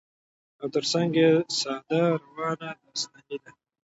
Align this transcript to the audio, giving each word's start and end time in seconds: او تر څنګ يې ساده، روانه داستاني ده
او 0.61 0.67
تر 0.73 0.83
څنګ 0.91 1.11
يې 1.21 1.29
ساده، 1.59 2.03
روانه 2.23 2.69
داستاني 2.81 3.37
ده 3.43 3.51